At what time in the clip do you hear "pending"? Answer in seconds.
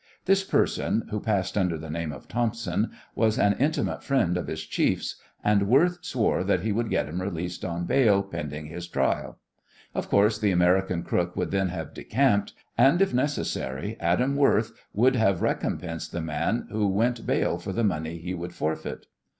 8.23-8.65